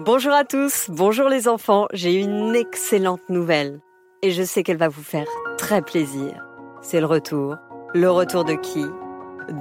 [0.00, 3.80] Bonjour à tous, bonjour les enfants, j'ai une excellente nouvelle
[4.22, 6.46] et je sais qu'elle va vous faire très plaisir.
[6.82, 7.56] C'est le retour.
[7.94, 8.84] Le retour de qui?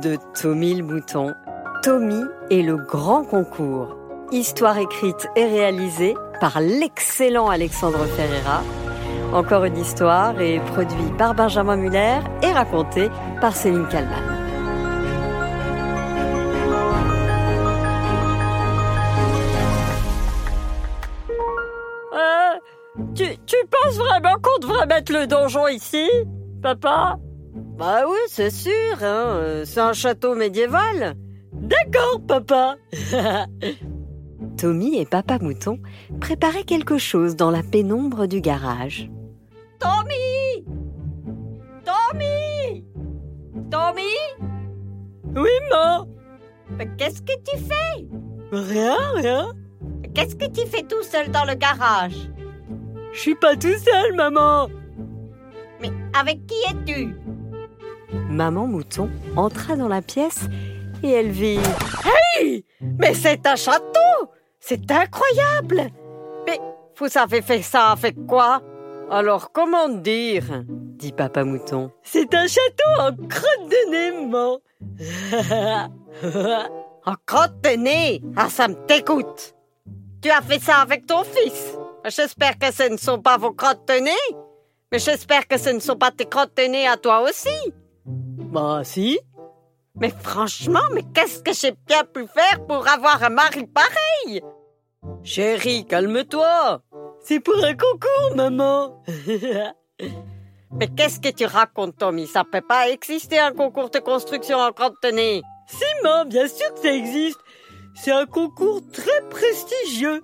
[0.04, 1.34] De Tommy le mouton.
[1.82, 3.98] Tommy et le grand concours.
[4.32, 8.62] Histoire écrite et réalisée par l'excellent Alexandre Ferreira.
[9.34, 13.10] Encore une histoire est produite par Benjamin Muller et racontée
[13.42, 14.37] par Céline Kalman.
[23.16, 26.08] Tu, penses vraiment qu'on devrait mettre le donjon ici,
[26.62, 27.18] papa?
[27.78, 29.38] Bah oui, c'est sûr, hein.
[29.38, 31.16] Euh, c'est un château médiéval.
[31.54, 32.76] D'accord, papa.
[34.58, 35.80] Tommy et Papa Mouton
[36.20, 39.10] préparaient quelque chose dans la pénombre du garage.
[39.80, 40.66] Tommy
[41.86, 42.84] Tommy
[43.70, 44.02] Tommy?
[45.36, 46.08] Oui, maman
[46.72, 48.08] Mais qu'est-ce que tu fais?
[48.52, 49.54] Rien, rien.
[50.16, 52.32] Qu'est-ce que tu fais tout seul dans le garage?
[53.14, 54.70] Je suis pas tout seul, maman.
[55.82, 57.16] Mais avec qui es-tu?
[58.30, 60.46] Maman Mouton entra dans la pièce
[61.04, 61.60] et elle vit.
[62.36, 62.66] Hey!
[63.00, 64.32] Mais c'est un château!
[64.60, 65.92] C'est incroyable!
[66.46, 66.60] Mais
[66.98, 68.62] vous avez fait ça avec quoi?
[69.10, 70.64] Alors comment dire?
[70.68, 71.92] Dit Papa Mouton.
[72.04, 74.60] C'est un château en crotte de nez, maman.
[77.06, 78.22] en crotte de nez?
[78.36, 79.56] Ah, ça me t'écoute
[80.22, 81.77] Tu as fait ça avec ton fils?
[82.06, 84.38] J'espère que ce ne sont pas vos crottes de nez.
[84.92, 87.74] Mais j'espère que ce ne sont pas tes crottes de nez à toi aussi.
[88.06, 89.20] Bah si.
[90.00, 94.42] Mais franchement, mais qu'est-ce que j'ai bien pu faire pour avoir un mari pareil?
[95.24, 96.82] Chérie, calme-toi.
[97.24, 99.04] C'est pour un concours, maman.
[100.72, 102.28] mais qu'est-ce que tu racontes, Tommy?
[102.28, 105.42] Ça peut pas exister un concours de construction en crotte de nez.
[105.68, 107.40] Si, maman, bien sûr que ça existe.
[107.96, 110.22] C'est un concours très prestigieux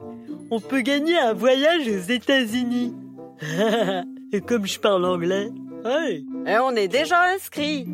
[0.51, 2.93] on peut gagner un voyage aux États-Unis.
[4.31, 5.49] Et comme je parle anglais,
[5.85, 7.85] Et on est déjà inscrit.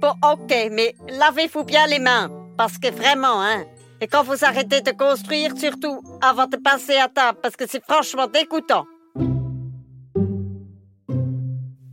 [0.00, 2.30] Bon, ok, mais lavez-vous bien les mains.
[2.56, 3.64] Parce que vraiment, hein.
[4.00, 7.82] Et quand vous arrêtez de construire, surtout avant de passer à table, parce que c'est
[7.82, 8.86] franchement dégoûtant.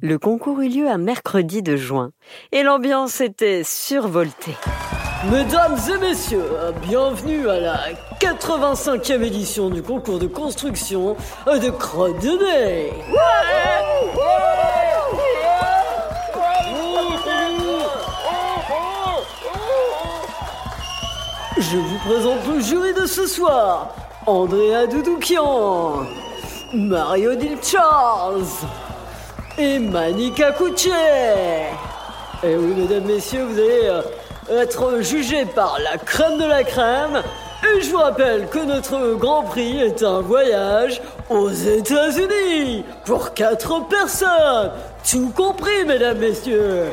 [0.02, 2.12] Le concours eut lieu un mercredi de juin
[2.52, 4.56] et l'ambiance était survoltée.
[5.32, 6.50] Mesdames et messieurs,
[6.82, 7.80] bienvenue à la
[8.20, 12.92] 85e édition du concours de construction de Croix de Nez.
[21.58, 23.96] Je vous présente le jury de ce soir.
[24.26, 26.06] Andrea Doudoukian,
[26.74, 28.44] Mario Dil Charles
[29.58, 30.90] et Manika Kouché.
[32.46, 36.66] Et eh oui, mesdames, messieurs, vous allez euh, être jugé par la crème de la
[36.66, 37.22] crème.
[37.64, 43.88] Et je vous rappelle que notre Grand Prix est un voyage aux États-Unis pour quatre
[43.88, 44.72] personnes.
[45.10, 46.88] Tout compris, mesdames, messieurs.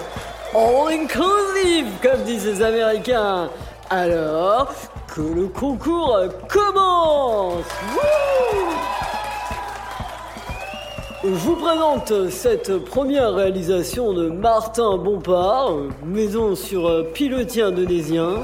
[0.55, 3.51] All inclusive, comme disent les Américains.
[3.91, 4.73] Alors,
[5.13, 6.17] que le concours
[6.49, 7.65] commence.
[11.23, 18.37] Je vous présente cette première réalisation de Martin Bompard, maison sur euh, pilotis indonésien.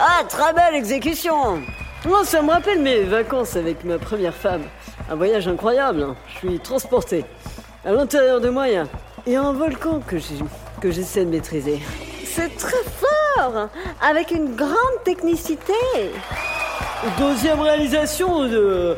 [0.00, 1.62] Ah, très belle exécution
[2.04, 4.62] Moi, ça me rappelle mes vacances avec ma première femme.
[5.08, 6.16] Un voyage incroyable, hein.
[6.32, 7.24] je suis transporté.
[7.84, 11.80] À l'intérieur de moi, il y, a un volcan que j'essaie de maîtriser.
[12.24, 12.82] C'est très
[13.36, 13.68] fort
[14.02, 15.72] Avec une grande technicité
[17.18, 18.96] Deuxième réalisation de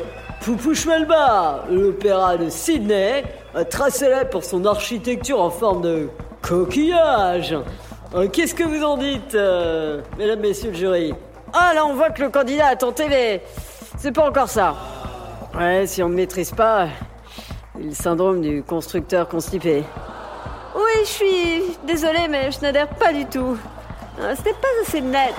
[0.87, 3.25] Melba, l'opéra de Sydney,
[3.69, 6.09] très célèbre pour son architecture en forme de
[6.41, 7.55] coquillage.
[8.15, 11.13] Euh, qu'est-ce que vous en dites, euh, mesdames, messieurs le jury?
[11.53, 13.43] Ah, là, on voit que le candidat a tenté, mais
[13.97, 14.75] c'est pas encore ça.
[15.57, 16.87] Ouais, si on ne maîtrise pas,
[17.77, 19.83] le syndrome du constructeur constipé.
[20.75, 23.57] Oui, je suis désolée, mais je n'adhère pas du tout.
[24.21, 25.33] Euh, c'était pas assez net.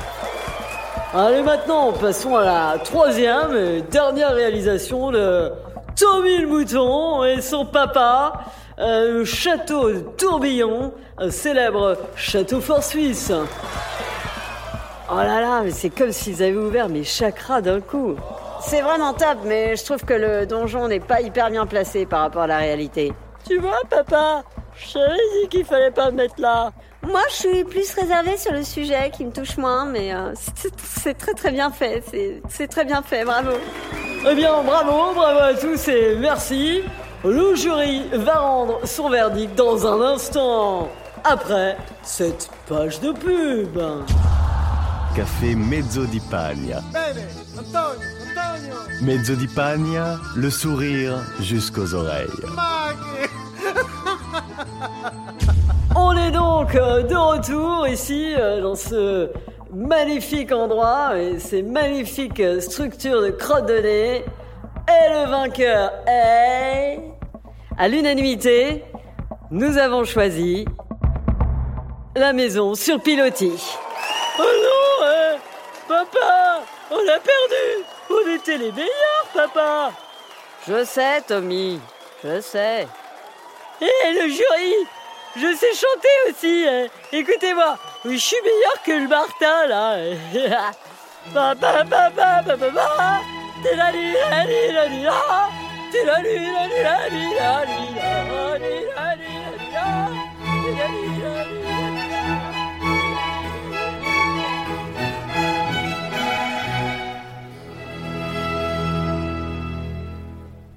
[1.14, 5.50] Allez maintenant, passons à la troisième et dernière réalisation de
[5.96, 8.44] Tommy le Mouton et son papa,
[8.78, 13.32] euh, le château de Tourbillon, un célèbre château fort suisse.
[15.10, 18.14] Oh là là, mais c'est comme s'ils avaient ouvert mes chakras d'un coup.
[18.60, 22.20] C'est vraiment top, mais je trouve que le donjon n'est pas hyper bien placé par
[22.20, 23.14] rapport à la réalité.
[23.48, 24.42] Tu vois, papa,
[24.76, 26.70] je savais dit qu'il fallait pas me mettre là.
[27.08, 30.34] Moi, je suis plus réservée sur le sujet qui me touche moins, mais euh,
[31.00, 32.04] c'est très très bien fait.
[32.50, 33.52] C'est très bien fait, bravo.
[34.30, 36.82] Eh bien, bravo, bravo à tous et merci.
[37.24, 40.88] Le jury va rendre son verdict dans un instant,
[41.24, 43.80] après cette page de pub.
[45.16, 46.82] Café Mezzo di Paglia.
[49.00, 52.28] Mezzo di pagna, le sourire jusqu'aux oreilles.
[56.26, 59.30] Est donc euh, de retour ici euh, dans ce
[59.72, 64.24] magnifique endroit et ces magnifiques structures de crotte de nez.
[64.88, 67.00] Et le vainqueur est...
[67.76, 68.84] À l'unanimité,
[69.50, 70.66] nous avons choisi
[72.16, 73.76] la maison sur pilotis.
[74.38, 75.36] Oh non euh,
[75.86, 79.92] Papa On a perdu On était les meilleurs, papa
[80.66, 81.78] Je sais, Tommy,
[82.24, 82.88] je sais.
[83.80, 84.74] Et le jury
[85.40, 86.86] Je sais chanter aussi hein.
[87.12, 89.96] Écoutez-moi, je suis meilleur que le Martin, là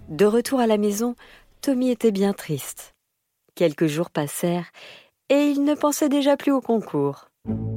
[0.08, 1.16] De retour à la maison,
[1.62, 2.94] Tommy était bien triste.
[3.62, 4.72] Quelques jours passèrent
[5.30, 7.30] et il ne pensait déjà plus au concours.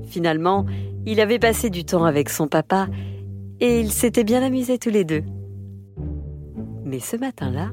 [0.09, 0.65] Finalement,
[1.05, 2.87] il avait passé du temps avec son papa
[3.61, 5.25] et ils s'étaient bien amusés tous les deux.
[6.85, 7.73] Mais ce matin-là,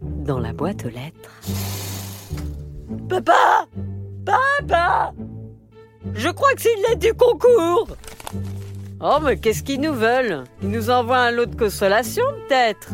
[0.00, 1.42] dans la boîte aux lettres,
[3.10, 3.66] Papa!
[4.24, 5.12] Papa!
[6.14, 7.88] Je crois que c'est une lettre du concours!
[9.02, 10.44] Oh, mais qu'est-ce qu'ils nous veulent?
[10.62, 12.88] Ils nous envoient un lot de consolation, peut-être?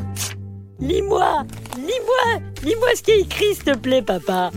[0.78, 1.44] Lis-moi
[1.78, 4.50] Lis-moi Lis-moi ce qui est écrit, s'il te plaît, papa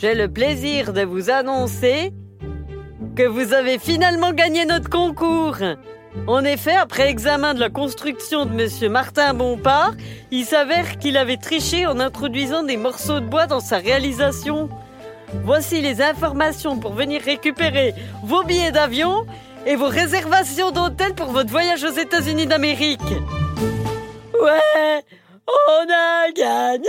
[0.00, 2.12] J'ai le plaisir de vous annoncer
[3.14, 5.58] que vous avez finalement gagné notre concours.
[6.26, 9.92] En effet, après examen de la construction de Monsieur Martin Bompard,
[10.30, 14.70] il s'avère qu'il avait triché en introduisant des morceaux de bois dans sa réalisation.
[15.44, 17.94] Voici les informations pour venir récupérer
[18.24, 19.26] vos billets d'avion
[19.66, 23.00] et vos réservations d'hôtel pour votre voyage aux États-Unis d'Amérique.
[24.42, 25.04] Ouais
[25.48, 26.88] On a gagné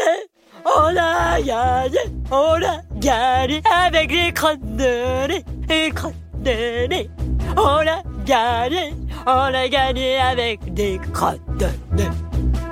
[0.66, 2.00] On a gagné
[2.32, 7.10] On a gagné avec les crottes de nez Les crottes de nez.
[7.58, 8.94] On a gagné
[9.26, 11.66] On a gagné avec des crottes de
[11.96, 12.10] nez.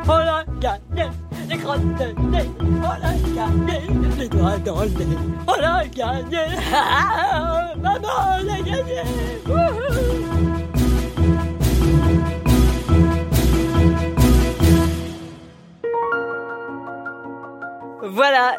[0.07, 1.09] On a gagné
[1.49, 2.49] les crottes de nez.
[2.59, 3.81] On a gagné
[4.17, 5.17] les doigts dans le nez.
[5.47, 6.45] On a gagné.
[7.81, 8.07] Maman,
[8.37, 9.01] on a gagné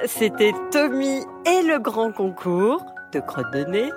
[0.07, 3.91] c'était Tommy et le grand concours de crotte de nez.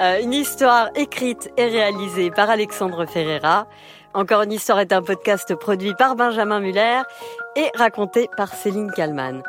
[0.00, 3.66] Euh, une histoire écrite et réalisée par Alexandre Ferreira.
[4.14, 7.02] Encore une histoire est un podcast produit par Benjamin Muller
[7.56, 9.42] et raconté par Céline Kallmann.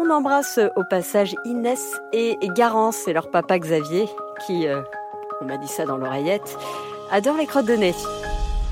[0.00, 4.08] On embrasse au passage Inès et Garance et leur papa Xavier
[4.46, 4.82] qui, euh,
[5.40, 6.56] on m'a dit ça dans l'oreillette,
[7.10, 7.94] adore les crottes de nez.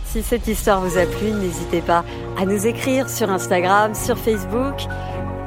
[0.04, 2.04] Si cette histoire vous a plu, n'hésitez pas
[2.38, 4.86] à nous écrire sur Instagram, sur Facebook.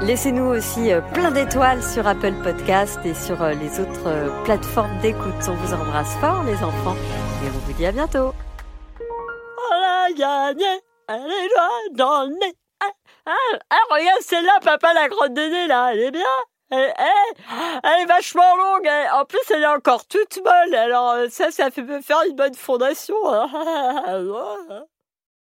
[0.02, 4.98] Laissez-nous aussi euh, plein d'étoiles sur Apple Podcast et sur euh, les autres euh, plateformes
[5.02, 5.34] d'écoute.
[5.48, 6.96] On vous embrasse fort les enfants
[7.44, 8.34] et on vous dit à bientôt.
[9.00, 10.80] On a gagné
[11.10, 12.86] Elle est doigts dans le nez ah,
[13.26, 16.24] ah, ah, regarde celle-là, papa, la grotte de nez, là, elle est bien
[16.72, 21.16] elle, elle- elle est vachement longue, elle- en plus elle est encore toute molle, alors
[21.30, 23.16] ça, ça fait me faire une bonne fondation.